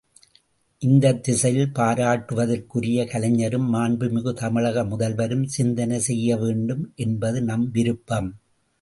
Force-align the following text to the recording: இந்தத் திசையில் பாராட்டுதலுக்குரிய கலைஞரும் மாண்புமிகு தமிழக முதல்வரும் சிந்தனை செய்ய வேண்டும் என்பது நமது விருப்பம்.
இந்தத் 0.81 1.23
திசையில் 1.23 1.71
பாராட்டுதலுக்குரிய 1.73 3.05
கலைஞரும் 3.07 3.73
மாண்புமிகு 3.73 4.33
தமிழக 4.33 4.83
முதல்வரும் 4.83 5.45
சிந்தனை 5.49 5.99
செய்ய 5.99 6.37
வேண்டும் 6.37 6.93
என்பது 6.95 7.41
நமது 7.41 7.71
விருப்பம். 7.71 8.31